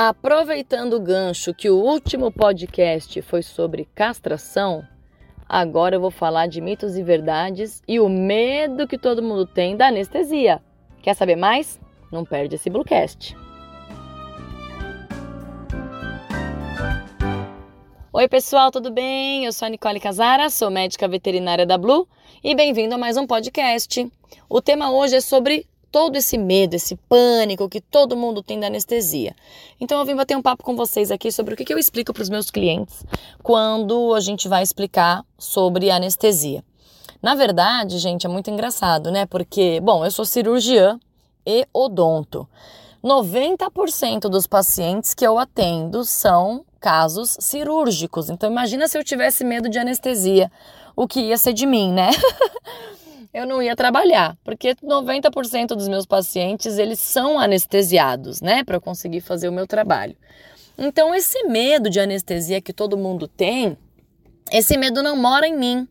Aproveitando 0.00 0.92
o 0.94 1.00
gancho 1.00 1.52
que 1.52 1.68
o 1.68 1.74
último 1.74 2.30
podcast 2.30 3.20
foi 3.20 3.42
sobre 3.42 3.84
castração, 3.96 4.86
agora 5.48 5.96
eu 5.96 6.00
vou 6.00 6.12
falar 6.12 6.46
de 6.46 6.60
mitos 6.60 6.96
e 6.96 7.02
verdades 7.02 7.82
e 7.88 7.98
o 7.98 8.08
medo 8.08 8.86
que 8.86 8.96
todo 8.96 9.20
mundo 9.20 9.44
tem 9.44 9.76
da 9.76 9.88
anestesia. 9.88 10.62
Quer 11.02 11.14
saber 11.14 11.34
mais? 11.34 11.80
Não 12.12 12.24
perde 12.24 12.54
esse 12.54 12.70
Bluecast. 12.70 13.36
Oi, 18.12 18.28
pessoal, 18.28 18.70
tudo 18.70 18.92
bem? 18.92 19.46
Eu 19.46 19.52
sou 19.52 19.66
a 19.66 19.68
Nicole 19.68 19.98
Casara, 19.98 20.48
sou 20.48 20.70
médica 20.70 21.08
veterinária 21.08 21.66
da 21.66 21.76
Blue 21.76 22.06
e 22.44 22.54
bem-vindo 22.54 22.94
a 22.94 22.98
mais 22.98 23.16
um 23.16 23.26
podcast. 23.26 24.08
O 24.48 24.62
tema 24.62 24.92
hoje 24.92 25.16
é 25.16 25.20
sobre 25.20 25.66
todo 25.90 26.16
esse 26.16 26.36
medo, 26.36 26.74
esse 26.74 26.96
pânico 27.08 27.68
que 27.68 27.80
todo 27.80 28.16
mundo 28.16 28.42
tem 28.42 28.60
da 28.60 28.66
anestesia. 28.66 29.34
Então 29.80 29.98
eu 29.98 30.04
vim 30.04 30.14
bater 30.14 30.36
um 30.36 30.42
papo 30.42 30.62
com 30.62 30.76
vocês 30.76 31.10
aqui 31.10 31.30
sobre 31.32 31.54
o 31.54 31.56
que, 31.56 31.72
eu 31.72 31.78
explico 31.78 32.12
para 32.12 32.22
os 32.22 32.28
meus 32.28 32.50
clientes 32.50 33.04
quando 33.42 34.14
a 34.14 34.20
gente 34.20 34.48
vai 34.48 34.62
explicar 34.62 35.24
sobre 35.38 35.90
anestesia. 35.90 36.64
Na 37.22 37.34
verdade, 37.34 37.98
gente, 37.98 38.26
é 38.26 38.28
muito 38.28 38.50
engraçado, 38.50 39.10
né? 39.10 39.26
Porque, 39.26 39.80
bom, 39.80 40.04
eu 40.04 40.10
sou 40.10 40.24
cirurgiã 40.24 40.98
e 41.44 41.66
odonto. 41.72 42.48
90% 43.02 44.28
dos 44.28 44.46
pacientes 44.46 45.14
que 45.14 45.26
eu 45.26 45.38
atendo 45.38 46.04
são 46.04 46.64
casos 46.80 47.36
cirúrgicos. 47.40 48.28
Então 48.30 48.50
imagina 48.50 48.86
se 48.86 48.98
eu 48.98 49.04
tivesse 49.04 49.44
medo 49.44 49.68
de 49.68 49.78
anestesia, 49.78 50.50
o 50.94 51.06
que 51.06 51.20
ia 51.20 51.38
ser 51.38 51.52
de 51.52 51.66
mim, 51.66 51.92
né? 51.92 52.10
eu 53.32 53.46
não 53.46 53.62
ia 53.62 53.76
trabalhar, 53.76 54.36
porque 54.42 54.74
90% 54.74 55.68
dos 55.68 55.88
meus 55.88 56.06
pacientes, 56.06 56.78
eles 56.78 56.98
são 56.98 57.38
anestesiados, 57.38 58.40
né, 58.40 58.64
para 58.64 58.80
conseguir 58.80 59.20
fazer 59.20 59.48
o 59.48 59.52
meu 59.52 59.66
trabalho. 59.66 60.16
Então, 60.76 61.14
esse 61.14 61.44
medo 61.44 61.90
de 61.90 62.00
anestesia 62.00 62.60
que 62.60 62.72
todo 62.72 62.96
mundo 62.96 63.26
tem, 63.26 63.76
esse 64.52 64.76
medo 64.76 65.02
não 65.02 65.16
mora 65.16 65.46
em 65.46 65.56
mim. 65.56 65.88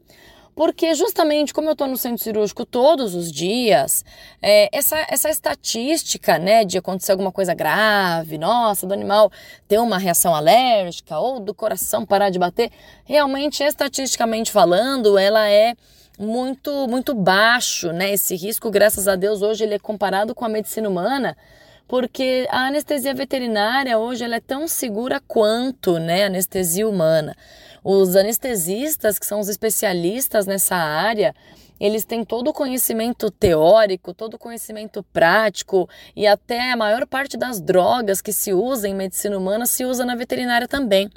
Porque 0.55 0.95
justamente 0.95 1.53
como 1.53 1.69
eu 1.69 1.73
estou 1.73 1.85
no 1.85 1.95
centro 1.95 2.23
cirúrgico 2.23 2.65
todos 2.65 3.13
os 3.13 3.31
dias, 3.31 4.03
é, 4.41 4.67
essa, 4.75 5.05
essa 5.07 5.29
estatística 5.29 6.39
né, 6.39 6.65
de 6.65 6.79
acontecer 6.79 7.11
alguma 7.11 7.31
coisa 7.31 7.53
grave, 7.53 8.39
nossa, 8.39 8.87
do 8.87 8.91
animal 8.91 9.31
ter 9.67 9.77
uma 9.77 9.99
reação 9.99 10.33
alérgica 10.33 11.19
ou 11.19 11.39
do 11.39 11.53
coração 11.53 12.03
parar 12.07 12.31
de 12.31 12.39
bater, 12.39 12.71
realmente, 13.05 13.63
estatisticamente 13.63 14.51
falando, 14.51 15.15
ela 15.19 15.47
é 15.47 15.75
muito 16.17 16.87
muito 16.87 17.13
baixo, 17.13 17.91
né? 17.91 18.11
Esse 18.13 18.35
risco, 18.35 18.71
graças 18.71 19.07
a 19.07 19.15
Deus, 19.15 19.41
hoje 19.41 19.63
ele 19.63 19.75
é 19.75 19.79
comparado 19.79 20.33
com 20.33 20.43
a 20.45 20.49
medicina 20.49 20.89
humana, 20.89 21.37
porque 21.87 22.47
a 22.49 22.67
anestesia 22.67 23.13
veterinária 23.13 23.97
hoje 23.97 24.23
ela 24.23 24.35
é 24.35 24.39
tão 24.39 24.67
segura 24.67 25.21
quanto, 25.27 25.99
né, 25.99 26.23
a 26.23 26.27
anestesia 26.27 26.87
humana. 26.87 27.35
Os 27.83 28.15
anestesistas, 28.15 29.17
que 29.17 29.25
são 29.25 29.39
os 29.39 29.47
especialistas 29.47 30.45
nessa 30.45 30.75
área, 30.75 31.33
eles 31.79 32.05
têm 32.05 32.23
todo 32.23 32.49
o 32.49 32.53
conhecimento 32.53 33.29
teórico, 33.29 34.13
todo 34.13 34.35
o 34.35 34.37
conhecimento 34.37 35.03
prático 35.13 35.87
e 36.15 36.25
até 36.25 36.71
a 36.71 36.77
maior 36.77 37.05
parte 37.05 37.37
das 37.37 37.59
drogas 37.59 38.21
que 38.21 38.33
se 38.33 38.53
usa 38.53 38.87
em 38.87 38.95
medicina 38.95 39.37
humana 39.37 39.65
se 39.65 39.85
usa 39.85 40.05
na 40.05 40.15
veterinária 40.15 40.67
também. 40.67 41.09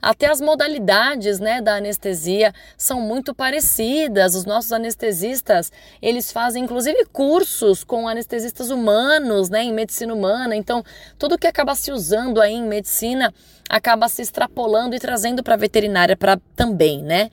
Até 0.00 0.26
as 0.26 0.40
modalidades, 0.40 1.38
né, 1.38 1.60
da 1.60 1.76
anestesia 1.76 2.52
são 2.76 3.00
muito 3.00 3.34
parecidas. 3.34 4.34
Os 4.34 4.44
nossos 4.44 4.72
anestesistas, 4.72 5.70
eles 6.00 6.32
fazem 6.32 6.64
inclusive 6.64 7.04
cursos 7.12 7.84
com 7.84 8.08
anestesistas 8.08 8.70
humanos, 8.70 9.48
né, 9.50 9.62
em 9.62 9.72
medicina 9.72 10.14
humana. 10.14 10.56
Então, 10.56 10.82
tudo 11.18 11.38
que 11.38 11.46
acaba 11.46 11.74
se 11.74 11.92
usando 11.92 12.40
aí 12.40 12.54
em 12.54 12.66
medicina 12.66 13.32
acaba 13.68 14.08
se 14.08 14.22
extrapolando 14.22 14.94
e 14.94 14.98
trazendo 14.98 15.42
para 15.42 15.54
a 15.54 15.58
veterinária 15.58 16.16
para 16.16 16.38
também, 16.54 17.02
né? 17.02 17.30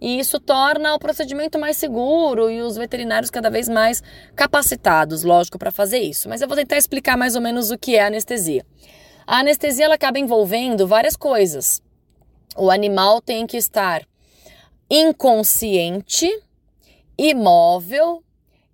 E 0.00 0.18
isso 0.18 0.38
torna 0.38 0.94
o 0.94 0.98
procedimento 0.98 1.58
mais 1.58 1.76
seguro 1.76 2.50
e 2.50 2.60
os 2.60 2.76
veterinários 2.76 3.30
cada 3.30 3.50
vez 3.50 3.68
mais 3.68 4.02
capacitados, 4.34 5.22
lógico, 5.22 5.58
para 5.58 5.70
fazer 5.70 5.98
isso. 5.98 6.28
Mas 6.28 6.42
eu 6.42 6.48
vou 6.48 6.56
tentar 6.56 6.76
explicar 6.76 7.16
mais 7.16 7.34
ou 7.34 7.40
menos 7.40 7.70
o 7.70 7.78
que 7.78 7.96
é 7.96 8.06
anestesia. 8.06 8.64
A 9.26 9.38
anestesia 9.38 9.86
ela 9.86 9.94
acaba 9.94 10.18
envolvendo 10.18 10.86
várias 10.86 11.16
coisas. 11.16 11.82
O 12.56 12.70
animal 12.70 13.20
tem 13.20 13.46
que 13.46 13.56
estar 13.56 14.06
inconsciente, 14.90 16.30
imóvel 17.18 18.22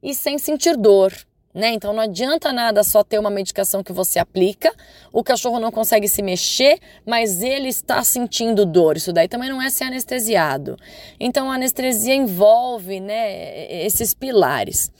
e 0.02 0.14
sem 0.14 0.38
sentir 0.38 0.76
dor 0.76 1.12
né? 1.54 1.72
Então 1.74 1.92
não 1.92 2.02
adianta 2.02 2.52
nada 2.52 2.82
só 2.82 3.04
ter 3.04 3.18
uma 3.18 3.30
medicação 3.30 3.82
que 3.82 3.92
você 3.92 4.18
aplica, 4.18 4.72
o 5.12 5.22
cachorro 5.22 5.58
não 5.58 5.70
consegue 5.70 6.08
se 6.08 6.22
mexer, 6.22 6.78
mas 7.06 7.42
ele 7.42 7.68
está 7.68 8.02
sentindo 8.02 8.64
dor. 8.64 8.96
Isso 8.96 9.12
daí 9.12 9.28
também 9.28 9.50
não 9.50 9.60
é 9.60 9.68
ser 9.68 9.84
anestesiado. 9.84 10.76
Então 11.20 11.50
a 11.50 11.54
anestesia 11.54 12.14
envolve, 12.14 13.00
né, 13.00 13.84
esses 13.84 14.14
pilares. 14.14 14.90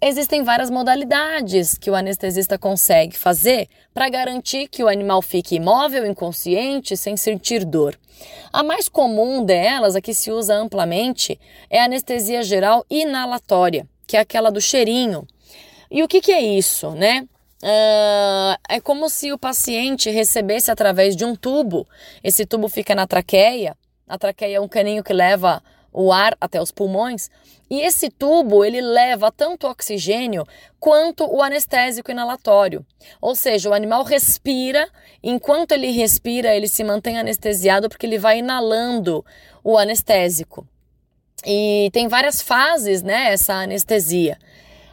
Existem 0.00 0.42
várias 0.42 0.68
modalidades 0.68 1.78
que 1.78 1.90
o 1.90 1.94
anestesista 1.94 2.58
consegue 2.58 3.16
fazer 3.16 3.68
para 3.94 4.10
garantir 4.10 4.68
que 4.68 4.84
o 4.84 4.88
animal 4.88 5.22
fique 5.22 5.54
imóvel, 5.54 6.04
inconsciente, 6.04 6.96
sem 6.96 7.16
sentir 7.16 7.64
dor. 7.64 7.98
A 8.52 8.62
mais 8.62 8.88
comum 8.88 9.42
delas, 9.44 9.96
a 9.96 10.02
que 10.02 10.12
se 10.12 10.30
usa 10.30 10.54
amplamente, 10.54 11.40
é 11.70 11.80
a 11.80 11.84
anestesia 11.84 12.42
geral 12.42 12.84
inalatória, 12.90 13.86
que 14.06 14.16
é 14.16 14.20
aquela 14.20 14.50
do 14.50 14.60
cheirinho 14.60 15.26
e 15.90 16.02
o 16.02 16.08
que, 16.08 16.20
que 16.20 16.32
é 16.32 16.40
isso, 16.40 16.90
né? 16.92 17.26
Uh, 17.62 18.60
é 18.68 18.80
como 18.80 19.08
se 19.08 19.32
o 19.32 19.38
paciente 19.38 20.10
recebesse 20.10 20.70
através 20.70 21.16
de 21.16 21.24
um 21.24 21.34
tubo. 21.34 21.86
Esse 22.22 22.44
tubo 22.44 22.68
fica 22.68 22.94
na 22.94 23.06
traqueia. 23.06 23.76
A 24.06 24.18
traqueia 24.18 24.56
é 24.56 24.60
um 24.60 24.68
caninho 24.68 25.02
que 25.02 25.14
leva 25.14 25.62
o 25.90 26.12
ar 26.12 26.36
até 26.40 26.60
os 26.60 26.70
pulmões. 26.70 27.30
E 27.70 27.80
esse 27.80 28.10
tubo 28.10 28.64
ele 28.64 28.80
leva 28.80 29.32
tanto 29.32 29.66
oxigênio 29.66 30.46
quanto 30.78 31.24
o 31.24 31.42
anestésico 31.42 32.10
inalatório. 32.10 32.84
Ou 33.20 33.34
seja, 33.34 33.70
o 33.70 33.72
animal 33.72 34.04
respira, 34.04 34.86
enquanto 35.22 35.72
ele 35.72 35.90
respira, 35.90 36.54
ele 36.54 36.68
se 36.68 36.84
mantém 36.84 37.18
anestesiado 37.18 37.88
porque 37.88 38.04
ele 38.04 38.18
vai 38.18 38.40
inalando 38.40 39.24
o 39.62 39.78
anestésico. 39.78 40.66
E 41.46 41.88
tem 41.92 42.08
várias 42.08 42.42
fases, 42.42 43.02
né, 43.02 43.32
essa 43.32 43.54
anestesia. 43.54 44.38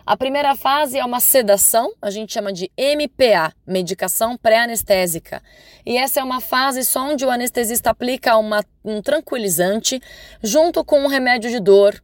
A 0.06 0.17
primeira 0.17 0.56
fase 0.56 0.97
é 0.97 1.06
uma 1.06 1.19
sedação, 1.19 1.94
a 2.01 2.09
gente 2.09 2.34
chama 2.34 2.51
de 2.51 2.72
MPA, 2.75 3.53
medicação 3.67 4.35
pré-anestésica. 4.35 5.44
E 5.85 5.95
essa 5.95 6.19
é 6.19 6.23
uma 6.23 6.41
fase 6.41 6.84
só 6.84 7.12
onde 7.12 7.23
o 7.23 7.29
anestesista 7.29 7.91
aplica 7.91 8.35
uma, 8.35 8.63
um 8.84 9.00
tranquilizante 9.01 10.01
junto 10.41 10.84
com 10.84 11.01
um 11.01 11.07
remédio 11.07 11.51
de 11.51 11.59
dor. 11.59 12.01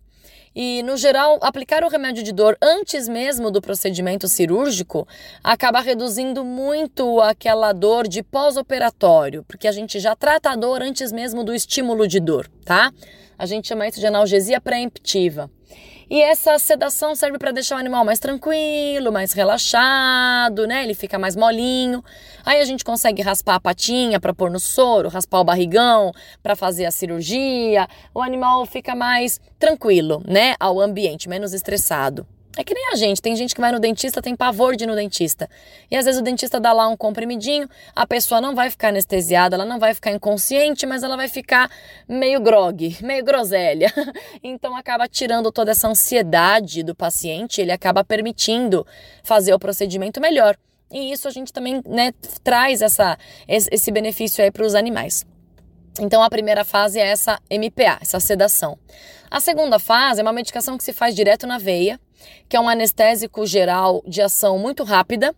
E, 0.55 0.81
no 0.83 0.95
geral, 0.95 1.39
aplicar 1.41 1.83
o 1.83 1.89
remédio 1.89 2.23
de 2.23 2.31
dor 2.31 2.55
antes 2.61 3.07
mesmo 3.07 3.49
do 3.51 3.61
procedimento 3.61 4.27
cirúrgico 4.27 5.07
acaba 5.43 5.81
reduzindo 5.81 6.43
muito 6.45 7.19
aquela 7.21 7.73
dor 7.73 8.07
de 8.07 8.21
pós-operatório, 8.23 9.43
porque 9.47 9.67
a 9.67 9.71
gente 9.71 9.99
já 9.99 10.15
trata 10.15 10.51
a 10.51 10.55
dor 10.55 10.81
antes 10.81 11.11
mesmo 11.11 11.43
do 11.43 11.53
estímulo 11.53 12.07
de 12.07 12.19
dor, 12.19 12.49
tá? 12.63 12.91
A 13.37 13.45
gente 13.45 13.67
chama 13.67 13.87
isso 13.87 13.99
de 13.99 14.07
analgesia 14.07 14.59
pré-emptiva. 14.59 15.49
E 16.09 16.21
essa 16.21 16.57
sedação 16.57 17.15
serve 17.15 17.37
para 17.37 17.51
deixar 17.51 17.75
o 17.75 17.79
animal 17.79 18.05
mais 18.05 18.17
tranquilo, 18.17 19.11
mais 19.11 19.33
relaxado, 19.33 20.65
né? 20.65 20.83
Ele 20.83 20.93
fica 20.93 21.19
mais 21.19 21.35
molinho. 21.35 22.01
Aí 22.45 22.61
a 22.61 22.65
gente 22.65 22.85
consegue 22.85 23.21
raspar 23.21 23.55
a 23.55 23.59
patinha 23.59 24.17
para 24.17 24.33
pôr 24.33 24.49
no 24.49 24.59
soro, 24.59 25.09
raspar 25.09 25.41
o 25.41 25.43
barrigão 25.43 26.13
para 26.41 26.55
fazer 26.55 26.85
a 26.85 26.91
cirurgia. 26.91 27.89
O 28.13 28.21
animal 28.21 28.65
fica 28.65 28.95
mais 28.95 29.41
tranquilo, 29.59 30.23
né? 30.25 30.55
Ao 30.61 30.79
ambiente, 30.79 31.27
menos 31.27 31.53
estressado. 31.53 32.25
É 32.57 32.63
que 32.63 32.73
nem 32.73 32.91
a 32.91 32.95
gente, 32.95 33.21
tem 33.21 33.35
gente 33.35 33.53
que 33.53 33.61
vai 33.61 33.71
no 33.71 33.79
dentista, 33.79 34.19
tem 34.19 34.35
pavor 34.35 34.75
de 34.75 34.83
ir 34.83 34.87
no 34.87 34.95
dentista. 34.95 35.47
E 35.91 35.95
às 35.95 36.05
vezes 36.05 36.19
o 36.19 36.23
dentista 36.23 36.59
dá 36.59 36.73
lá 36.73 36.87
um 36.87 36.97
comprimidinho, 36.97 37.69
a 37.95 38.07
pessoa 38.07 38.41
não 38.41 38.55
vai 38.55 38.71
ficar 38.71 38.87
anestesiada, 38.87 39.55
ela 39.55 39.65
não 39.65 39.77
vai 39.77 39.93
ficar 39.93 40.11
inconsciente, 40.11 40.87
mas 40.87 41.03
ela 41.03 41.15
vai 41.15 41.27
ficar 41.27 41.69
meio 42.09 42.41
grog, 42.41 42.97
meio 43.03 43.23
groselha. 43.23 43.93
Então 44.43 44.75
acaba 44.75 45.07
tirando 45.07 45.51
toda 45.51 45.71
essa 45.71 45.87
ansiedade 45.87 46.81
do 46.81 46.95
paciente, 46.95 47.61
ele 47.61 47.71
acaba 47.71 48.03
permitindo 48.03 48.85
fazer 49.23 49.53
o 49.53 49.59
procedimento 49.59 50.19
melhor. 50.19 50.57
E 50.91 51.11
isso 51.11 51.27
a 51.27 51.31
gente 51.31 51.51
também 51.51 51.81
né, 51.85 52.13
traz 52.43 52.81
essa, 52.81 53.17
esse 53.47 53.91
benefício 53.91 54.43
aí 54.43 54.49
para 54.49 54.65
os 54.65 54.73
animais. 54.73 55.25
Então 55.99 56.23
a 56.23 56.29
primeira 56.29 56.63
fase 56.63 56.99
é 56.99 57.07
essa 57.07 57.39
MPA, 57.51 57.99
essa 58.01 58.19
sedação. 58.19 58.77
A 59.29 59.41
segunda 59.41 59.77
fase 59.77 60.21
é 60.21 60.23
uma 60.23 60.31
medicação 60.31 60.77
que 60.77 60.83
se 60.83 60.93
faz 60.93 61.13
direto 61.13 61.45
na 61.45 61.57
veia, 61.57 61.99
que 62.47 62.55
é 62.55 62.59
um 62.59 62.69
anestésico 62.69 63.45
geral 63.45 64.01
de 64.07 64.21
ação 64.21 64.57
muito 64.57 64.85
rápida, 64.85 65.35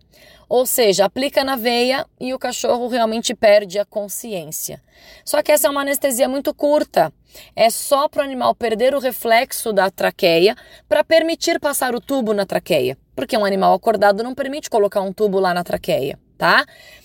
ou 0.48 0.64
seja, 0.64 1.04
aplica 1.04 1.42
na 1.42 1.56
veia 1.56 2.06
e 2.18 2.32
o 2.32 2.38
cachorro 2.38 2.88
realmente 2.88 3.34
perde 3.34 3.78
a 3.78 3.84
consciência. 3.84 4.80
Só 5.24 5.42
que 5.42 5.50
essa 5.50 5.66
é 5.66 5.70
uma 5.70 5.82
anestesia 5.82 6.28
muito 6.28 6.54
curta. 6.54 7.12
É 7.54 7.68
só 7.68 8.08
para 8.08 8.22
o 8.22 8.24
animal 8.24 8.54
perder 8.54 8.94
o 8.94 9.00
reflexo 9.00 9.72
da 9.72 9.90
traqueia 9.90 10.56
para 10.88 11.04
permitir 11.04 11.58
passar 11.58 11.94
o 11.94 12.00
tubo 12.00 12.32
na 12.32 12.46
traqueia, 12.46 12.96
porque 13.14 13.36
um 13.36 13.44
animal 13.44 13.74
acordado 13.74 14.22
não 14.22 14.34
permite 14.34 14.70
colocar 14.70 15.00
um 15.00 15.12
tubo 15.12 15.40
lá 15.40 15.52
na 15.52 15.64
traqueia, 15.64 16.18
tá? 16.38 16.64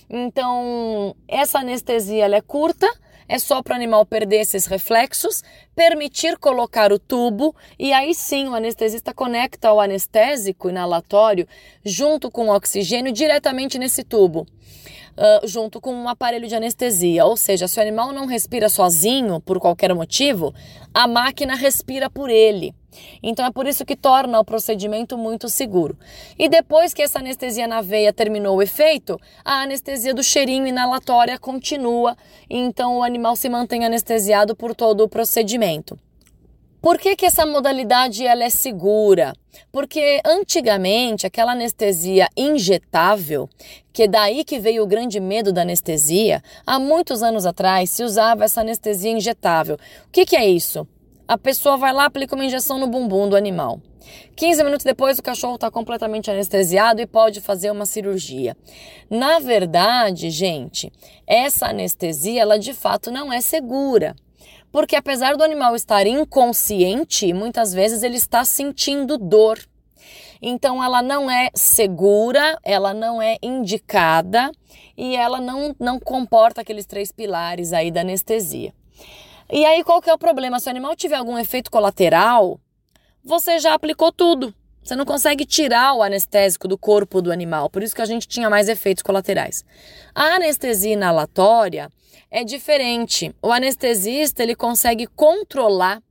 Então, 0.10 1.16
essa 1.28 1.60
anestesia 1.60 2.26
é 2.26 2.42
curta, 2.42 2.88
é 3.28 3.40
só 3.40 3.62
para 3.62 3.74
o 3.74 3.76
animal 3.76 4.06
perder 4.06 4.42
esses 4.42 4.66
reflexos, 4.66 5.44
permitir 5.76 6.38
colocar 6.38 6.92
o 6.92 7.00
tubo 7.00 7.56
e 7.78 7.92
aí 7.92 8.14
sim 8.14 8.48
o 8.48 8.56
anestesista 8.56 9.14
conecta 9.14 9.72
o 9.72 9.80
anestésico 9.80 10.70
inalatório 10.70 11.48
junto 11.84 12.30
com 12.30 12.48
o 12.48 12.56
oxigênio 12.56 13.12
diretamente 13.12 13.80
nesse 13.80 14.04
tubo. 14.04 14.46
Uh, 15.18 15.48
junto 15.48 15.80
com 15.80 15.94
um 15.94 16.10
aparelho 16.10 16.46
de 16.46 16.56
anestesia. 16.56 17.24
Ou 17.24 17.38
seja, 17.38 17.70
se 17.70 17.80
o 17.80 17.82
animal 17.82 18.12
não 18.12 18.26
respira 18.26 18.68
sozinho, 18.68 19.40
por 19.40 19.62
qualquer 19.62 19.96
motivo, 19.96 20.54
a 20.94 21.08
máquina 21.08 21.56
respira 21.56 22.10
por 22.10 22.30
ele. 22.30 22.76
Então 23.22 23.46
é 23.46 23.52
por 23.52 23.68
isso 23.68 23.86
que 23.86 23.96
torna 23.96 24.40
o 24.40 24.46
procedimento 24.46 25.18
muito 25.18 25.50
seguro. 25.50 25.98
E 26.38 26.50
depois 26.50 26.94
que 26.94 27.02
essa 27.02 27.20
anestesia 27.20 27.68
na 27.68 27.82
veia 27.82 28.14
terminou 28.14 28.58
o 28.58 28.62
efeito, 28.62 29.20
a 29.44 29.62
anestesia 29.62 30.14
do 30.14 30.24
cheirinho 30.24 30.68
inalatória 30.68 31.38
continua, 31.40 32.16
então 32.50 32.98
o 32.98 33.04
animal 33.04 33.36
se 33.36 33.50
mantém 33.50 33.86
anestesiado 33.86 34.56
por 34.56 34.76
todo 34.76 35.04
o 35.04 35.10
procedimento. 35.10 35.98
Por 36.86 37.00
que, 37.00 37.16
que 37.16 37.26
essa 37.26 37.48
modalidade 37.48 38.24
ela 38.28 38.44
é 38.44 38.50
segura? 38.52 39.34
Porque 39.72 40.22
antigamente 40.24 41.26
aquela 41.26 41.54
anestesia 41.54 42.30
injetável, 42.38 43.50
que 43.92 44.04
é 44.04 44.08
daí 44.08 44.44
que 44.44 44.60
veio 44.60 44.84
o 44.84 44.88
grande 44.88 45.20
medo 45.20 45.52
da 45.52 45.64
anestesia, 45.64 46.44
há 46.64 46.78
muitos 46.78 47.24
anos 47.24 47.44
atrás 47.44 47.90
se 47.90 48.04
usava 48.04 48.46
essa 48.46 48.62
anestesia 48.62 49.10
injetável. 49.10 49.78
O 50.08 50.12
que, 50.12 50.28
que 50.28 50.36
é 50.36 50.48
isso? 50.48 50.88
A 51.28 51.40
pessoa 51.40 51.76
vai 51.76 51.92
lá, 51.92 52.06
aplica 52.06 52.36
uma 52.36 52.46
injeção 52.46 52.78
no 52.78 52.86
bumbum 52.86 53.28
do 53.28 53.36
animal. 53.36 53.82
15 54.36 54.64
minutos 54.64 54.84
depois, 54.84 55.18
o 55.18 55.24
cachorro 55.24 55.56
está 55.56 55.72
completamente 55.72 56.30
anestesiado 56.30 57.02
e 57.02 57.08
pode 57.08 57.42
fazer 57.42 57.72
uma 57.72 57.88
cirurgia. 57.88 58.56
Na 59.10 59.40
verdade, 59.40 60.30
gente, 60.30 60.94
essa 61.26 61.68
anestesia, 61.68 62.44
ela 62.44 62.60
de 62.60 62.76
fato 62.76 63.10
não 63.10 63.34
é 63.34 63.42
segura. 63.42 64.16
Porque 64.72 64.96
apesar 64.96 65.36
do 65.36 65.44
animal 65.44 65.76
estar 65.76 66.06
inconsciente, 66.06 67.34
muitas 67.34 67.74
vezes 67.74 68.04
ele 68.04 68.18
está 68.18 68.46
sentindo 68.46 69.18
dor. 69.18 69.58
Então, 70.40 70.84
ela 70.84 71.02
não 71.02 71.32
é 71.32 71.50
segura, 71.56 72.60
ela 72.64 72.94
não 72.94 73.20
é 73.20 73.38
indicada 73.42 74.52
e 74.96 75.16
ela 75.16 75.42
não, 75.42 75.76
não 75.80 76.00
comporta 76.00 76.62
aqueles 76.62 76.86
três 76.86 77.12
pilares 77.12 77.74
aí 77.74 77.90
da 77.90 78.02
anestesia. 78.02 78.74
E 79.52 79.64
aí 79.66 79.84
qual 79.84 80.02
que 80.02 80.10
é 80.10 80.14
o 80.14 80.18
problema? 80.18 80.60
Se 80.60 80.68
o 80.68 80.72
animal 80.72 80.96
tiver 80.96 81.16
algum 81.16 81.38
efeito 81.38 81.70
colateral, 81.70 82.60
você 83.24 83.60
já 83.60 83.74
aplicou 83.74 84.12
tudo. 84.12 84.54
Você 84.84 84.96
não 84.96 85.06
consegue 85.06 85.46
tirar 85.46 85.94
o 85.94 86.04
anestésico 86.04 86.68
do 86.68 86.78
corpo 86.78 87.22
do 87.22 87.32
animal, 87.32 87.70
por 87.72 87.82
isso 87.82 87.96
que 87.96 88.02
a 88.02 88.06
gente 88.06 88.28
tinha 88.28 88.50
mais 88.50 88.70
efeitos 88.70 89.02
colaterais. 89.02 89.66
A 90.14 90.36
anestesia 90.36 90.94
inalatória 90.94 91.90
é 92.30 92.44
diferente. 92.44 93.34
O 93.42 93.52
anestesista 93.52 94.44
ele 94.44 94.56
consegue 94.56 95.08
controlar 95.08 96.04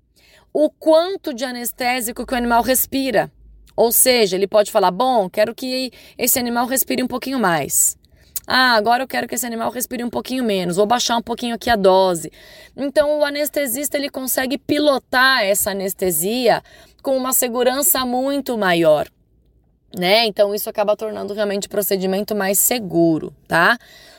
o 0.52 0.70
quanto 0.70 1.32
de 1.32 1.44
anestésico 1.44 2.26
que 2.26 2.34
o 2.34 2.36
animal 2.36 2.62
respira. 2.62 3.30
Ou 3.76 3.92
seja, 3.92 4.36
ele 4.36 4.46
pode 4.46 4.70
falar: 4.70 4.90
bom, 4.90 5.28
quero 5.28 5.54
que 5.54 5.92
esse 6.16 6.38
animal 6.38 6.66
respire 6.66 7.02
um 7.02 7.08
pouquinho 7.08 7.38
mais. 7.38 7.96
Ah, 8.46 8.74
agora 8.74 9.02
eu 9.02 9.08
quero 9.08 9.26
que 9.26 9.34
esse 9.34 9.46
animal 9.46 9.70
respire 9.70 10.04
um 10.04 10.10
pouquinho 10.10 10.44
menos, 10.44 10.76
vou 10.76 10.86
baixar 10.86 11.16
um 11.16 11.22
pouquinho 11.22 11.54
aqui 11.54 11.70
a 11.70 11.76
dose. 11.76 12.30
Então 12.76 13.20
o 13.20 13.24
anestesista 13.24 13.96
ele 13.96 14.10
consegue 14.10 14.58
pilotar 14.58 15.42
essa 15.42 15.70
anestesia 15.70 16.62
com 17.02 17.16
uma 17.16 17.32
segurança 17.32 18.04
muito 18.04 18.58
maior. 18.58 19.08
Né? 19.96 20.26
Então 20.26 20.54
isso 20.54 20.68
acaba 20.68 20.96
tornando 20.96 21.32
realmente 21.32 21.68
o 21.68 21.70
procedimento 21.70 22.34
mais 22.34 22.58
seguro, 22.58 23.32
tá? 23.46 23.78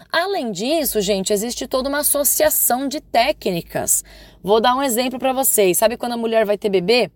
Além 0.09 0.49
disso, 0.49 1.01
gente, 1.01 1.33
existe 1.33 1.67
toda 1.67 1.89
uma 1.89 1.99
associação 1.99 2.87
de 2.87 3.01
técnicas. 3.01 4.01
Vou 4.41 4.61
dar 4.61 4.73
um 4.75 4.81
exemplo 4.81 5.19
para 5.19 5.33
vocês. 5.33 5.77
Sabe 5.77 5.97
quando 5.97 6.13
a 6.13 6.17
mulher 6.17 6.45
vai 6.45 6.57
ter 6.57 6.69
bebê? 6.69 7.11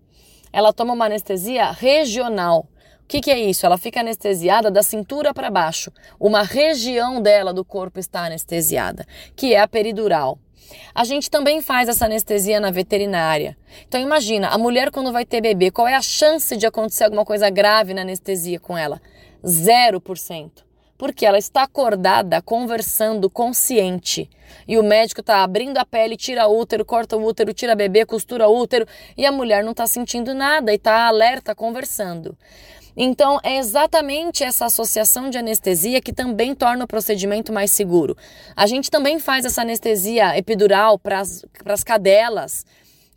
Ela 0.51 0.73
toma 0.73 0.93
uma 0.93 1.05
anestesia 1.05 1.71
regional 1.71 2.67
que, 3.09 3.21
que 3.21 3.31
é 3.31 3.39
isso? 3.39 3.65
Ela 3.65 3.77
fica 3.77 4.01
anestesiada 4.01 4.69
da 4.69 4.83
cintura 4.83 5.33
para 5.33 5.49
baixo. 5.49 5.91
Uma 6.19 6.43
região 6.43 7.19
dela 7.19 7.51
do 7.51 7.65
corpo 7.65 7.99
está 7.99 8.25
anestesiada, 8.25 9.03
que 9.35 9.55
é 9.55 9.59
a 9.59 9.67
peridural. 9.67 10.37
A 10.93 11.03
gente 11.03 11.27
também 11.27 11.59
faz 11.59 11.89
essa 11.89 12.05
anestesia 12.05 12.59
na 12.59 12.69
veterinária. 12.69 13.57
Então 13.87 13.99
imagina, 13.99 14.49
a 14.49 14.57
mulher 14.59 14.91
quando 14.91 15.11
vai 15.11 15.25
ter 15.25 15.41
bebê, 15.41 15.71
qual 15.71 15.87
é 15.87 15.95
a 15.95 16.01
chance 16.03 16.55
de 16.55 16.67
acontecer 16.67 17.05
alguma 17.05 17.25
coisa 17.25 17.49
grave 17.49 17.95
na 17.95 18.03
anestesia 18.03 18.59
com 18.59 18.77
ela? 18.77 19.01
0%. 19.43 20.51
Porque 20.95 21.25
ela 21.25 21.39
está 21.39 21.63
acordada, 21.63 22.43
conversando, 22.43 23.27
consciente. 23.27 24.29
E 24.67 24.77
o 24.77 24.83
médico 24.83 25.21
está 25.21 25.41
abrindo 25.41 25.79
a 25.79 25.85
pele, 25.85 26.15
tira 26.15 26.47
o 26.47 26.59
útero, 26.59 26.85
corta 26.85 27.17
o 27.17 27.25
útero, 27.25 27.53
tira 27.53 27.73
bebê, 27.73 28.05
costura 28.05 28.47
o 28.47 28.55
útero. 28.55 28.85
E 29.17 29.25
a 29.25 29.31
mulher 29.31 29.63
não 29.63 29.71
está 29.71 29.87
sentindo 29.87 30.35
nada 30.35 30.71
e 30.71 30.75
está 30.75 31.07
alerta, 31.07 31.55
conversando. 31.55 32.37
Então, 32.95 33.39
é 33.43 33.57
exatamente 33.57 34.43
essa 34.43 34.65
associação 34.65 35.29
de 35.29 35.37
anestesia 35.37 36.01
que 36.01 36.13
também 36.13 36.53
torna 36.53 36.85
o 36.85 36.87
procedimento 36.87 37.53
mais 37.53 37.71
seguro. 37.71 38.17
A 38.55 38.67
gente 38.67 38.91
também 38.91 39.19
faz 39.19 39.45
essa 39.45 39.61
anestesia 39.61 40.37
epidural 40.37 40.97
para 40.99 41.19
as 41.19 41.83
cadelas 41.83 42.65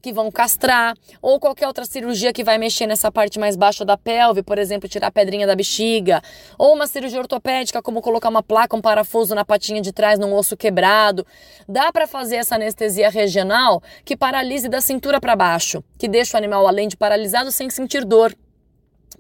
que 0.02 0.12
vão 0.12 0.32
castrar, 0.32 0.96
ou 1.22 1.38
qualquer 1.38 1.68
outra 1.68 1.84
cirurgia 1.84 2.32
que 2.32 2.42
vai 2.42 2.58
mexer 2.58 2.88
nessa 2.88 3.10
parte 3.12 3.38
mais 3.38 3.54
baixa 3.54 3.84
da 3.84 3.96
pelve, 3.96 4.42
por 4.42 4.58
exemplo, 4.58 4.88
tirar 4.88 5.06
a 5.06 5.10
pedrinha 5.12 5.46
da 5.46 5.54
bexiga, 5.54 6.20
ou 6.58 6.74
uma 6.74 6.88
cirurgia 6.88 7.20
ortopédica, 7.20 7.80
como 7.80 8.02
colocar 8.02 8.28
uma 8.28 8.42
placa, 8.42 8.76
um 8.76 8.80
parafuso 8.80 9.32
na 9.32 9.44
patinha 9.44 9.80
de 9.80 9.92
trás, 9.92 10.18
num 10.18 10.34
osso 10.34 10.56
quebrado. 10.56 11.24
Dá 11.68 11.92
para 11.92 12.08
fazer 12.08 12.34
essa 12.34 12.56
anestesia 12.56 13.08
regional 13.10 13.80
que 14.04 14.16
paralise 14.16 14.68
da 14.68 14.80
cintura 14.80 15.20
para 15.20 15.36
baixo, 15.36 15.84
que 15.96 16.08
deixa 16.08 16.36
o 16.36 16.38
animal, 16.38 16.66
além 16.66 16.88
de 16.88 16.96
paralisado, 16.96 17.52
sem 17.52 17.70
sentir 17.70 18.04
dor. 18.04 18.34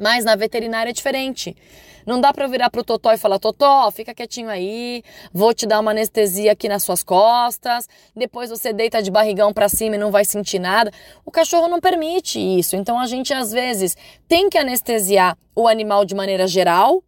Mas 0.02 0.24
na 0.24 0.34
veterinária 0.34 0.90
é 0.90 0.92
diferente. 0.92 1.56
Não 2.04 2.20
dá 2.20 2.32
para 2.32 2.48
virar 2.48 2.68
pro 2.70 2.82
Totó 2.82 3.12
e 3.12 3.16
falar: 3.16 3.38
Totó, 3.38 3.88
fica 3.92 4.12
quietinho 4.12 4.48
aí, 4.48 5.04
vou 5.32 5.54
te 5.54 5.64
dar 5.64 5.78
uma 5.78 5.92
anestesia 5.92 6.50
aqui 6.50 6.68
nas 6.68 6.82
suas 6.82 7.04
costas, 7.04 7.88
depois 8.16 8.50
você 8.50 8.72
deita 8.72 9.00
de 9.00 9.12
barrigão 9.12 9.52
para 9.52 9.68
cima 9.68 9.94
e 9.94 9.98
não 9.98 10.10
vai 10.10 10.24
sentir 10.24 10.58
nada. 10.58 10.90
O 11.24 11.30
cachorro 11.30 11.68
não 11.68 11.80
permite 11.80 12.40
isso. 12.40 12.74
Então 12.74 12.98
a 12.98 13.06
gente 13.06 13.32
às 13.32 13.52
vezes 13.52 13.96
tem 14.26 14.50
que 14.50 14.58
anestesiar 14.58 15.38
o 15.54 15.68
animal 15.68 16.04
de 16.04 16.16
maneira 16.16 16.48
geral, 16.48 17.00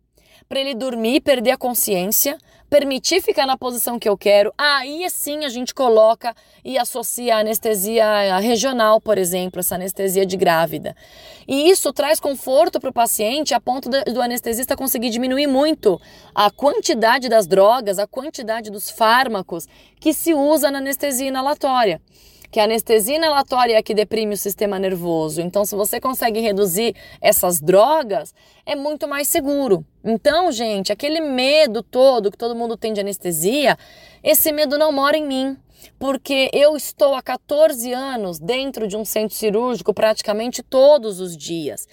para 0.48 0.60
ele 0.60 0.74
dormir, 0.74 1.20
perder 1.20 1.50
a 1.50 1.56
consciência, 1.56 2.38
permitir 2.74 3.22
ficar 3.22 3.46
na 3.46 3.56
posição 3.56 4.00
que 4.00 4.08
eu 4.08 4.18
quero, 4.18 4.52
aí 4.58 5.08
sim 5.08 5.44
a 5.44 5.48
gente 5.48 5.72
coloca 5.72 6.34
e 6.64 6.76
associa 6.76 7.36
a 7.36 7.38
anestesia 7.38 8.36
regional, 8.40 9.00
por 9.00 9.16
exemplo, 9.16 9.60
essa 9.60 9.76
anestesia 9.76 10.26
de 10.26 10.36
grávida. 10.36 10.96
E 11.46 11.70
isso 11.70 11.92
traz 11.92 12.18
conforto 12.18 12.80
para 12.80 12.90
o 12.90 12.92
paciente 12.92 13.54
a 13.54 13.60
ponto 13.60 13.88
do 13.88 14.20
anestesista 14.20 14.74
conseguir 14.74 15.10
diminuir 15.10 15.46
muito 15.46 16.00
a 16.34 16.50
quantidade 16.50 17.28
das 17.28 17.46
drogas, 17.46 18.00
a 18.00 18.08
quantidade 18.08 18.72
dos 18.72 18.90
fármacos 18.90 19.68
que 20.00 20.12
se 20.12 20.34
usa 20.34 20.68
na 20.68 20.78
anestesia 20.78 21.28
inalatória 21.28 22.02
que 22.54 22.60
a 22.60 22.64
anestesia 22.66 23.16
inalatória 23.16 23.76
é 23.76 23.82
que 23.82 23.92
deprime 23.92 24.34
o 24.34 24.36
sistema 24.36 24.78
nervoso. 24.78 25.40
Então, 25.40 25.64
se 25.64 25.74
você 25.74 26.00
consegue 26.00 26.38
reduzir 26.38 26.94
essas 27.20 27.60
drogas, 27.60 28.32
é 28.64 28.76
muito 28.76 29.08
mais 29.08 29.26
seguro. 29.26 29.84
Então, 30.04 30.52
gente, 30.52 30.92
aquele 30.92 31.20
medo 31.20 31.82
todo 31.82 32.30
que 32.30 32.38
todo 32.38 32.54
mundo 32.54 32.76
tem 32.76 32.92
de 32.92 33.00
anestesia, 33.00 33.76
esse 34.22 34.52
medo 34.52 34.78
não 34.78 34.92
mora 34.92 35.16
em 35.16 35.26
mim 35.26 35.56
porque 35.98 36.50
eu 36.52 36.76
estou 36.76 37.14
há 37.14 37.22
14 37.22 37.92
anos 37.92 38.38
dentro 38.38 38.86
de 38.86 38.96
um 38.96 39.04
centro 39.04 39.36
cirúrgico 39.36 39.92
praticamente 39.92 40.62
todos 40.62 41.20
os 41.20 41.36
dias. 41.36 41.86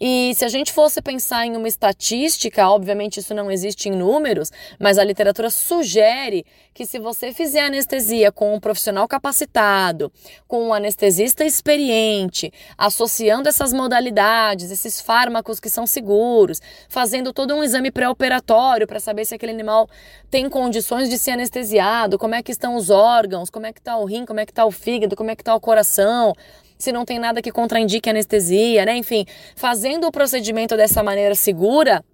E 0.00 0.32
se 0.34 0.44
a 0.44 0.48
gente 0.48 0.72
fosse 0.72 1.02
pensar 1.02 1.46
em 1.46 1.56
uma 1.56 1.68
estatística, 1.68 2.68
obviamente 2.68 3.20
isso 3.20 3.34
não 3.34 3.50
existe 3.50 3.88
em 3.88 3.92
números, 3.92 4.50
mas 4.78 4.98
a 4.98 5.04
literatura 5.04 5.50
sugere 5.50 6.44
que 6.72 6.86
se 6.86 6.98
você 6.98 7.32
fizer 7.32 7.62
anestesia 7.62 8.30
com 8.30 8.54
um 8.54 8.60
profissional 8.60 9.08
capacitado, 9.08 10.12
com 10.46 10.68
um 10.68 10.72
anestesista 10.72 11.44
experiente, 11.44 12.52
associando 12.76 13.48
essas 13.48 13.72
modalidades, 13.72 14.70
esses 14.70 15.00
fármacos 15.00 15.58
que 15.58 15.68
são 15.68 15.86
seguros, 15.86 16.60
fazendo 16.88 17.32
todo 17.32 17.54
um 17.54 17.64
exame 17.64 17.90
pré-operatório 17.90 18.86
para 18.86 19.00
saber 19.00 19.24
se 19.24 19.34
aquele 19.34 19.52
animal 19.52 19.88
tem 20.30 20.48
condições 20.48 21.08
de 21.08 21.18
ser 21.18 21.32
anestesiado, 21.32 22.18
como 22.18 22.34
é 22.34 22.42
que 22.42 22.52
estão 22.52 22.76
os 22.76 22.90
órgãos, 22.90 23.37
como 23.50 23.66
é 23.66 23.72
que 23.72 23.80
está 23.80 23.96
o 23.96 24.04
rim, 24.04 24.24
como 24.24 24.40
é 24.40 24.46
que 24.46 24.52
está 24.52 24.64
o 24.64 24.70
fígado, 24.70 25.16
como 25.16 25.30
é 25.30 25.36
que 25.36 25.42
está 25.42 25.54
o 25.54 25.60
coração, 25.60 26.34
se 26.78 26.92
não 26.92 27.04
tem 27.04 27.18
nada 27.18 27.42
que 27.42 27.50
contraindique 27.50 28.08
anestesia, 28.08 28.84
né? 28.84 28.96
Enfim, 28.96 29.26
fazendo 29.56 30.06
o 30.06 30.12
procedimento 30.12 30.76
dessa 30.76 31.02
maneira 31.02 31.34
segura, 31.34 32.04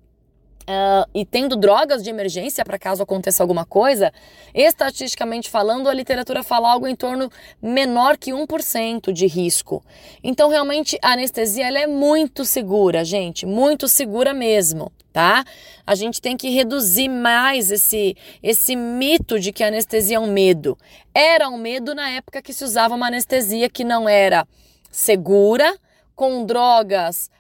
Uh, 0.64 1.04
e 1.14 1.26
tendo 1.26 1.56
drogas 1.56 2.02
de 2.02 2.08
emergência 2.08 2.64
para 2.64 2.78
caso 2.78 3.02
aconteça 3.02 3.42
alguma 3.42 3.66
coisa, 3.66 4.10
estatisticamente 4.54 5.50
falando, 5.50 5.90
a 5.90 5.94
literatura 5.94 6.42
fala 6.42 6.72
algo 6.72 6.88
em 6.88 6.96
torno 6.96 7.30
menor 7.60 8.16
que 8.16 8.30
1% 8.30 9.12
de 9.12 9.26
risco. 9.26 9.84
Então, 10.22 10.48
realmente, 10.48 10.98
a 11.02 11.12
anestesia 11.12 11.66
ela 11.68 11.78
é 11.78 11.86
muito 11.86 12.46
segura, 12.46 13.04
gente, 13.04 13.44
muito 13.44 13.86
segura 13.88 14.32
mesmo, 14.32 14.90
tá? 15.12 15.44
A 15.86 15.94
gente 15.94 16.18
tem 16.18 16.34
que 16.34 16.48
reduzir 16.48 17.10
mais 17.10 17.70
esse, 17.70 18.16
esse 18.42 18.74
mito 18.74 19.38
de 19.38 19.52
que 19.52 19.62
a 19.62 19.68
anestesia 19.68 20.16
é 20.16 20.20
um 20.20 20.32
medo. 20.32 20.78
Era 21.14 21.50
um 21.50 21.58
medo 21.58 21.94
na 21.94 22.08
época 22.08 22.40
que 22.40 22.54
se 22.54 22.64
usava 22.64 22.94
uma 22.94 23.08
anestesia 23.08 23.68
que 23.68 23.84
não 23.84 24.08
era 24.08 24.48
segura, 24.90 25.76
com 26.16 26.46
drogas 26.46 27.30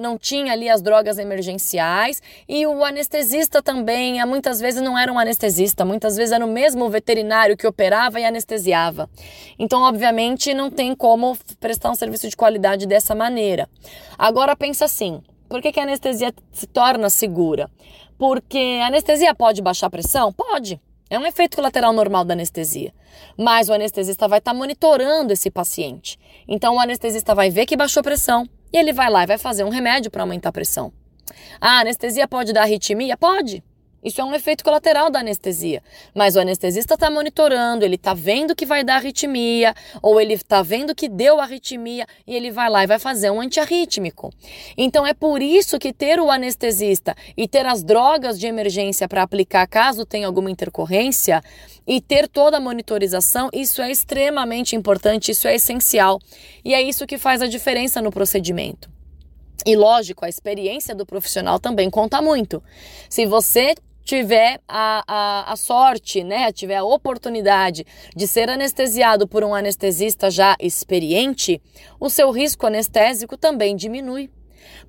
Não 0.00 0.16
tinha 0.16 0.52
ali 0.52 0.68
as 0.68 0.80
drogas 0.80 1.18
emergenciais 1.18 2.22
e 2.48 2.66
o 2.66 2.84
anestesista 2.84 3.62
também, 3.62 4.24
muitas 4.24 4.60
vezes 4.60 4.80
não 4.80 4.98
era 4.98 5.12
um 5.12 5.18
anestesista, 5.18 5.84
muitas 5.84 6.16
vezes 6.16 6.32
era 6.32 6.44
o 6.44 6.48
mesmo 6.48 6.88
veterinário 6.88 7.56
que 7.56 7.66
operava 7.66 8.18
e 8.18 8.24
anestesiava. 8.24 9.08
Então, 9.58 9.82
obviamente, 9.82 10.54
não 10.54 10.70
tem 10.70 10.94
como 10.94 11.36
prestar 11.60 11.90
um 11.90 11.94
serviço 11.94 12.28
de 12.28 12.36
qualidade 12.36 12.86
dessa 12.86 13.14
maneira. 13.14 13.68
Agora 14.16 14.56
pensa 14.56 14.86
assim, 14.86 15.22
por 15.48 15.62
que, 15.62 15.72
que 15.72 15.80
a 15.80 15.82
anestesia 15.82 16.32
se 16.52 16.66
torna 16.66 17.10
segura? 17.10 17.70
Porque 18.18 18.80
a 18.82 18.86
anestesia 18.86 19.34
pode 19.34 19.62
baixar 19.62 19.86
a 19.86 19.90
pressão? 19.90 20.32
Pode. 20.32 20.80
É 21.10 21.18
um 21.18 21.24
efeito 21.24 21.56
colateral 21.56 21.92
normal 21.92 22.24
da 22.24 22.34
anestesia. 22.34 22.92
Mas 23.36 23.68
o 23.68 23.72
anestesista 23.72 24.28
vai 24.28 24.40
estar 24.40 24.52
tá 24.52 24.56
monitorando 24.56 25.32
esse 25.32 25.50
paciente. 25.50 26.18
Então 26.46 26.76
o 26.76 26.80
anestesista 26.80 27.34
vai 27.34 27.48
ver 27.48 27.64
que 27.64 27.76
baixou 27.76 28.02
pressão 28.02 28.48
e 28.72 28.76
ele 28.76 28.92
vai 28.92 29.10
lá 29.10 29.24
e 29.24 29.26
vai 29.26 29.38
fazer 29.38 29.64
um 29.64 29.68
remédio 29.68 30.10
para 30.10 30.22
aumentar 30.22 30.50
a 30.50 30.52
pressão. 30.52 30.92
A 31.60 31.80
anestesia 31.80 32.26
pode 32.28 32.52
dar 32.52 32.62
arritmia? 32.62 33.16
Pode. 33.16 33.62
Isso 34.02 34.20
é 34.20 34.24
um 34.24 34.34
efeito 34.34 34.62
colateral 34.62 35.10
da 35.10 35.20
anestesia. 35.20 35.82
Mas 36.14 36.36
o 36.36 36.40
anestesista 36.40 36.94
está 36.94 37.10
monitorando, 37.10 37.84
ele 37.84 37.96
está 37.96 38.14
vendo 38.14 38.54
que 38.54 38.64
vai 38.64 38.84
dar 38.84 38.96
arritmia, 38.96 39.74
ou 40.00 40.20
ele 40.20 40.34
está 40.34 40.62
vendo 40.62 40.94
que 40.94 41.08
deu 41.08 41.40
arritmia 41.40 42.06
e 42.26 42.34
ele 42.34 42.50
vai 42.50 42.70
lá 42.70 42.84
e 42.84 42.86
vai 42.86 42.98
fazer 42.98 43.30
um 43.30 43.40
antiarrítmico. 43.40 44.32
Então 44.76 45.06
é 45.06 45.12
por 45.12 45.42
isso 45.42 45.78
que 45.78 45.92
ter 45.92 46.20
o 46.20 46.30
anestesista 46.30 47.16
e 47.36 47.48
ter 47.48 47.66
as 47.66 47.82
drogas 47.82 48.38
de 48.38 48.46
emergência 48.46 49.08
para 49.08 49.22
aplicar 49.22 49.66
caso 49.66 50.06
tenha 50.06 50.26
alguma 50.26 50.50
intercorrência 50.50 51.42
e 51.86 52.00
ter 52.00 52.28
toda 52.28 52.58
a 52.58 52.60
monitorização, 52.60 53.48
isso 53.52 53.80
é 53.80 53.90
extremamente 53.90 54.76
importante, 54.76 55.30
isso 55.30 55.48
é 55.48 55.54
essencial. 55.54 56.20
E 56.64 56.74
é 56.74 56.82
isso 56.82 57.06
que 57.06 57.16
faz 57.16 57.40
a 57.40 57.46
diferença 57.46 58.02
no 58.02 58.10
procedimento. 58.10 58.90
E 59.66 59.74
lógico, 59.74 60.24
a 60.24 60.28
experiência 60.28 60.94
do 60.94 61.04
profissional 61.04 61.58
também 61.58 61.90
conta 61.90 62.22
muito. 62.22 62.62
Se 63.08 63.26
você 63.26 63.74
tiver 64.08 64.58
a, 64.66 65.04
a, 65.06 65.52
a, 65.52 65.56
sorte, 65.56 66.24
né, 66.24 66.50
tiver 66.50 66.76
a 66.76 66.82
oportunidade 66.82 67.84
de 68.16 68.26
ser 68.26 68.48
anestesiado 68.48 69.28
por 69.28 69.44
um 69.44 69.54
anestesista 69.54 70.30
já 70.30 70.56
experiente, 70.58 71.60
o 72.00 72.08
seu 72.08 72.30
risco 72.30 72.66
anestésico 72.66 73.36
também 73.36 73.76
diminui. 73.76 74.30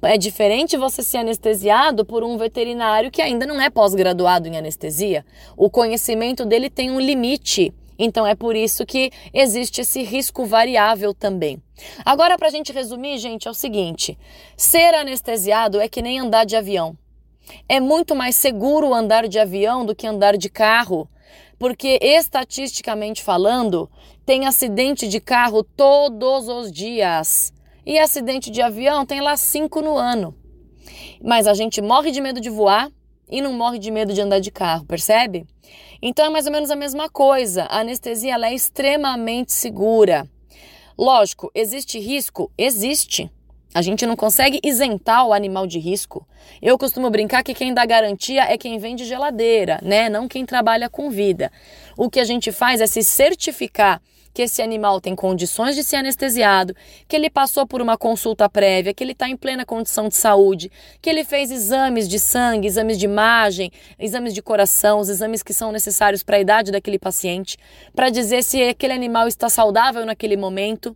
É 0.01 0.17
diferente 0.17 0.77
você 0.77 1.03
ser 1.03 1.17
anestesiado 1.17 2.05
por 2.05 2.23
um 2.23 2.37
veterinário 2.37 3.11
que 3.11 3.21
ainda 3.21 3.45
não 3.45 3.59
é 3.59 3.69
pós-graduado 3.69 4.47
em 4.47 4.57
anestesia. 4.57 5.25
O 5.57 5.69
conhecimento 5.69 6.45
dele 6.45 6.69
tem 6.69 6.89
um 6.89 6.99
limite. 6.99 7.73
Então 7.97 8.25
é 8.25 8.35
por 8.35 8.55
isso 8.55 8.85
que 8.85 9.11
existe 9.33 9.81
esse 9.81 10.01
risco 10.01 10.45
variável 10.45 11.13
também. 11.13 11.61
Agora, 12.05 12.37
para 12.37 12.47
a 12.47 12.51
gente 12.51 12.71
resumir, 12.71 13.17
gente, 13.17 13.49
é 13.49 13.51
o 13.51 13.53
seguinte: 13.53 14.17
ser 14.55 14.93
anestesiado 14.93 15.81
é 15.81 15.89
que 15.89 16.01
nem 16.01 16.19
andar 16.19 16.45
de 16.45 16.55
avião. 16.55 16.97
É 17.67 17.79
muito 17.79 18.15
mais 18.15 18.35
seguro 18.35 18.93
andar 18.93 19.27
de 19.27 19.39
avião 19.39 19.85
do 19.85 19.95
que 19.95 20.07
andar 20.07 20.37
de 20.37 20.49
carro, 20.49 21.09
porque 21.57 21.99
estatisticamente 22.01 23.23
falando, 23.23 23.89
tem 24.25 24.45
acidente 24.45 25.07
de 25.07 25.19
carro 25.19 25.63
todos 25.63 26.47
os 26.47 26.71
dias. 26.71 27.53
E 27.85 27.97
acidente 27.97 28.51
de 28.51 28.61
avião 28.61 29.05
tem 29.05 29.21
lá 29.21 29.35
cinco 29.35 29.81
no 29.81 29.97
ano. 29.97 30.35
Mas 31.21 31.47
a 31.47 31.53
gente 31.53 31.81
morre 31.81 32.11
de 32.11 32.21
medo 32.21 32.39
de 32.39 32.49
voar 32.49 32.91
e 33.29 33.41
não 33.41 33.53
morre 33.53 33.79
de 33.79 33.91
medo 33.91 34.13
de 34.13 34.21
andar 34.21 34.39
de 34.39 34.51
carro, 34.51 34.85
percebe? 34.85 35.45
Então 36.01 36.25
é 36.25 36.29
mais 36.29 36.45
ou 36.45 36.51
menos 36.51 36.71
a 36.71 36.75
mesma 36.75 37.09
coisa. 37.09 37.63
A 37.63 37.79
anestesia 37.79 38.35
é 38.35 38.53
extremamente 38.53 39.51
segura. 39.51 40.29
Lógico, 40.97 41.51
existe 41.53 41.99
risco? 41.99 42.51
Existe. 42.57 43.31
A 43.73 43.83
gente 43.83 44.05
não 44.05 44.15
consegue 44.15 44.59
isentar 44.63 45.27
o 45.27 45.33
animal 45.33 45.67
de 45.67 45.77
risco. 45.77 46.27
Eu 46.59 46.77
costumo 46.77 47.09
brincar 47.09 47.43
que 47.43 47.53
quem 47.53 47.71
dá 47.71 47.85
garantia 47.85 48.43
é 48.43 48.57
quem 48.57 48.79
vende 48.79 49.05
geladeira, 49.05 49.79
né? 49.83 50.09
Não 50.09 50.27
quem 50.27 50.43
trabalha 50.43 50.89
com 50.89 51.11
vida. 51.11 51.51
O 51.95 52.09
que 52.09 52.19
a 52.19 52.23
gente 52.23 52.51
faz 52.51 52.81
é 52.81 52.87
se 52.87 53.03
certificar 53.03 54.01
que 54.33 54.43
esse 54.43 54.61
animal 54.61 55.01
tem 55.01 55.15
condições 55.15 55.75
de 55.75 55.83
ser 55.83 55.97
anestesiado, 55.97 56.75
que 57.07 57.15
ele 57.15 57.29
passou 57.29 57.67
por 57.67 57.81
uma 57.81 57.97
consulta 57.97 58.49
prévia, 58.49 58.93
que 58.93 59.03
ele 59.03 59.11
está 59.11 59.27
em 59.27 59.37
plena 59.37 59.65
condição 59.65 60.07
de 60.07 60.15
saúde, 60.15 60.71
que 61.01 61.09
ele 61.09 61.23
fez 61.23 61.51
exames 61.51 62.07
de 62.07 62.19
sangue, 62.19 62.67
exames 62.67 62.97
de 62.97 63.05
imagem, 63.05 63.71
exames 63.99 64.33
de 64.33 64.41
coração, 64.41 64.99
os 64.99 65.09
exames 65.09 65.43
que 65.43 65.53
são 65.53 65.71
necessários 65.71 66.23
para 66.23 66.37
a 66.37 66.39
idade 66.39 66.71
daquele 66.71 66.97
paciente, 66.97 67.57
para 67.93 68.09
dizer 68.09 68.43
se 68.43 68.63
aquele 68.63 68.93
animal 68.93 69.27
está 69.27 69.49
saudável 69.49 70.05
naquele 70.05 70.37
momento. 70.37 70.95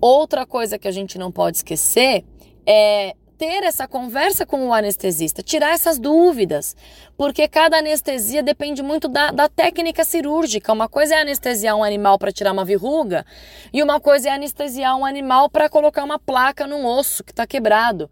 Outra 0.00 0.46
coisa 0.46 0.78
que 0.78 0.88
a 0.88 0.92
gente 0.92 1.18
não 1.18 1.30
pode 1.30 1.58
esquecer 1.58 2.24
é 2.66 3.14
ter 3.36 3.64
essa 3.64 3.88
conversa 3.88 4.44
com 4.44 4.68
o 4.68 4.72
anestesista, 4.72 5.42
tirar 5.42 5.70
essas 5.72 5.98
dúvidas, 5.98 6.76
porque 7.16 7.48
cada 7.48 7.78
anestesia 7.78 8.42
depende 8.42 8.82
muito 8.82 9.08
da, 9.08 9.30
da 9.30 9.48
técnica 9.48 10.04
cirúrgica. 10.04 10.72
Uma 10.72 10.88
coisa 10.88 11.14
é 11.14 11.20
anestesiar 11.22 11.74
um 11.74 11.82
animal 11.82 12.18
para 12.18 12.32
tirar 12.32 12.52
uma 12.52 12.66
verruga, 12.66 13.24
e 13.72 13.82
uma 13.82 13.98
coisa 13.98 14.28
é 14.28 14.32
anestesiar 14.32 14.96
um 14.96 15.06
animal 15.06 15.48
para 15.48 15.70
colocar 15.70 16.04
uma 16.04 16.18
placa 16.18 16.66
num 16.66 16.84
osso 16.86 17.24
que 17.24 17.32
está 17.32 17.46
quebrado 17.46 18.10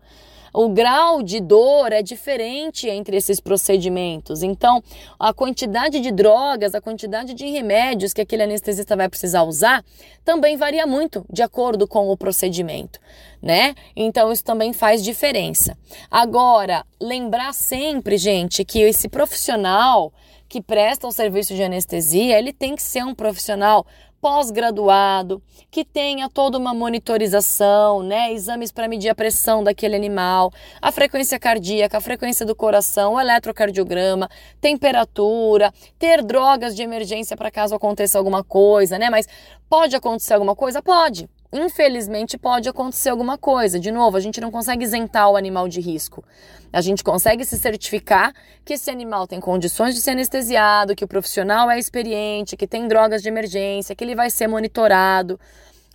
o 0.52 0.68
grau 0.68 1.22
de 1.22 1.40
dor 1.40 1.92
é 1.92 2.02
diferente 2.02 2.88
entre 2.88 3.16
esses 3.16 3.40
procedimentos. 3.40 4.42
Então, 4.42 4.82
a 5.18 5.32
quantidade 5.32 6.00
de 6.00 6.10
drogas, 6.10 6.74
a 6.74 6.80
quantidade 6.80 7.34
de 7.34 7.46
remédios 7.46 8.12
que 8.12 8.20
aquele 8.20 8.42
anestesista 8.42 8.96
vai 8.96 9.08
precisar 9.08 9.42
usar 9.42 9.84
também 10.24 10.56
varia 10.56 10.86
muito 10.86 11.24
de 11.30 11.42
acordo 11.42 11.86
com 11.86 12.08
o 12.08 12.16
procedimento, 12.16 12.98
né? 13.40 13.74
Então, 13.96 14.30
isso 14.30 14.44
também 14.44 14.72
faz 14.72 15.02
diferença. 15.02 15.76
Agora, 16.10 16.84
lembrar 17.00 17.52
sempre, 17.54 18.16
gente, 18.16 18.64
que 18.64 18.80
esse 18.80 19.08
profissional 19.08 20.12
que 20.48 20.62
presta 20.62 21.06
o 21.06 21.12
serviço 21.12 21.54
de 21.54 21.62
anestesia, 21.62 22.38
ele 22.38 22.52
tem 22.52 22.74
que 22.74 22.82
ser 22.82 23.04
um 23.04 23.14
profissional 23.14 23.86
pós-graduado, 24.20 25.42
que 25.70 25.84
tenha 25.84 26.28
toda 26.28 26.58
uma 26.58 26.74
monitorização, 26.74 28.02
né? 28.02 28.32
Exames 28.32 28.72
para 28.72 28.88
medir 28.88 29.08
a 29.08 29.14
pressão 29.14 29.62
daquele 29.62 29.96
animal, 29.96 30.52
a 30.80 30.90
frequência 30.90 31.38
cardíaca, 31.38 31.98
a 31.98 32.00
frequência 32.00 32.44
do 32.44 32.54
coração, 32.54 33.14
o 33.14 33.20
eletrocardiograma, 33.20 34.28
temperatura, 34.60 35.72
ter 35.98 36.22
drogas 36.22 36.74
de 36.74 36.82
emergência 36.82 37.36
para 37.36 37.50
caso 37.50 37.74
aconteça 37.74 38.18
alguma 38.18 38.42
coisa, 38.42 38.98
né? 38.98 39.10
Mas 39.10 39.26
pode 39.68 39.94
acontecer 39.94 40.34
alguma 40.34 40.56
coisa? 40.56 40.82
Pode. 40.82 41.28
Infelizmente 41.52 42.36
pode 42.36 42.68
acontecer 42.68 43.08
alguma 43.08 43.38
coisa. 43.38 43.80
De 43.80 43.90
novo, 43.90 44.16
a 44.16 44.20
gente 44.20 44.40
não 44.40 44.50
consegue 44.50 44.84
isentar 44.84 45.30
o 45.30 45.36
animal 45.36 45.66
de 45.66 45.80
risco. 45.80 46.22
A 46.70 46.82
gente 46.82 47.02
consegue 47.02 47.44
se 47.44 47.56
certificar 47.56 48.34
que 48.64 48.74
esse 48.74 48.90
animal 48.90 49.26
tem 49.26 49.40
condições 49.40 49.94
de 49.94 50.02
ser 50.02 50.10
anestesiado, 50.10 50.94
que 50.94 51.04
o 51.04 51.08
profissional 51.08 51.70
é 51.70 51.78
experiente, 51.78 52.56
que 52.56 52.66
tem 52.66 52.86
drogas 52.86 53.22
de 53.22 53.28
emergência, 53.28 53.94
que 53.94 54.04
ele 54.04 54.14
vai 54.14 54.28
ser 54.28 54.46
monitorado. 54.46 55.40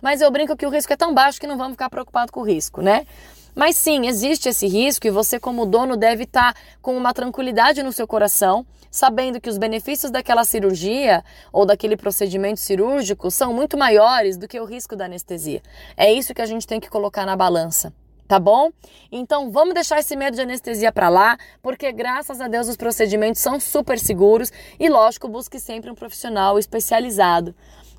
Mas 0.02 0.20
eu 0.20 0.30
brinco 0.30 0.56
que 0.56 0.66
o 0.66 0.70
risco 0.70 0.92
é 0.92 0.96
tão 0.96 1.14
baixo 1.14 1.40
que 1.40 1.46
não 1.46 1.56
vamos 1.56 1.74
ficar 1.74 1.88
preocupados 1.88 2.32
com 2.32 2.40
o 2.40 2.44
risco, 2.44 2.82
né? 2.82 3.06
Mas 3.54 3.76
sim, 3.76 4.06
existe 4.06 4.48
esse 4.48 4.66
risco 4.66 5.06
e 5.06 5.10
você, 5.10 5.38
como 5.38 5.64
dono, 5.64 5.96
deve 5.96 6.24
estar 6.24 6.54
com 6.82 6.96
uma 6.96 7.14
tranquilidade 7.14 7.82
no 7.82 7.92
seu 7.92 8.06
coração, 8.06 8.66
sabendo 8.90 9.40
que 9.40 9.48
os 9.48 9.58
benefícios 9.58 10.10
daquela 10.10 10.44
cirurgia 10.44 11.24
ou 11.52 11.64
daquele 11.64 11.96
procedimento 11.96 12.58
cirúrgico 12.60 13.30
são 13.30 13.52
muito 13.52 13.76
maiores 13.76 14.36
do 14.36 14.48
que 14.48 14.58
o 14.58 14.64
risco 14.64 14.96
da 14.96 15.04
anestesia. 15.04 15.62
É 15.96 16.12
isso 16.12 16.34
que 16.34 16.42
a 16.42 16.46
gente 16.46 16.66
tem 16.66 16.80
que 16.80 16.90
colocar 16.90 17.24
na 17.24 17.36
balança 17.36 17.92
tá 18.26 18.38
bom? 18.38 18.70
Então 19.12 19.50
vamos 19.50 19.74
deixar 19.74 19.98
esse 19.98 20.16
medo 20.16 20.34
de 20.34 20.40
anestesia 20.40 20.90
para 20.90 21.08
lá, 21.08 21.38
porque 21.62 21.92
graças 21.92 22.40
a 22.40 22.48
Deus 22.48 22.68
os 22.68 22.76
procedimentos 22.76 23.40
são 23.40 23.60
super 23.60 23.98
seguros 23.98 24.50
e 24.80 24.88
lógico, 24.88 25.28
busque 25.28 25.60
sempre 25.60 25.90
um 25.90 25.94
profissional 25.94 26.58
especializado. 26.58 27.54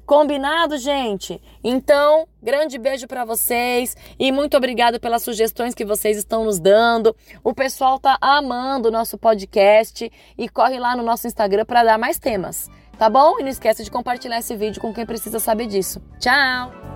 Combinado, 0.05 0.77
gente? 0.77 1.41
Então, 1.63 2.27
grande 2.41 2.77
beijo 2.77 3.07
para 3.07 3.25
vocês 3.25 3.97
e 4.19 4.31
muito 4.31 4.55
obrigado 4.55 4.99
pelas 4.99 5.23
sugestões 5.23 5.73
que 5.73 5.83
vocês 5.83 6.15
estão 6.17 6.45
nos 6.45 6.59
dando. 6.59 7.15
O 7.43 7.55
pessoal 7.55 7.99
tá 7.99 8.17
amando 8.21 8.89
o 8.89 8.91
nosso 8.91 9.17
podcast 9.17 10.11
e 10.37 10.47
corre 10.47 10.77
lá 10.79 10.95
no 10.95 11.01
nosso 11.01 11.25
Instagram 11.25 11.65
para 11.65 11.83
dar 11.83 11.97
mais 11.97 12.19
temas, 12.19 12.69
tá 12.99 13.09
bom? 13.09 13.39
E 13.39 13.43
não 13.43 13.49
esqueça 13.49 13.83
de 13.83 13.89
compartilhar 13.89 14.37
esse 14.37 14.55
vídeo 14.55 14.79
com 14.79 14.93
quem 14.93 15.05
precisa 15.05 15.39
saber 15.39 15.65
disso. 15.65 15.99
Tchau. 16.19 16.94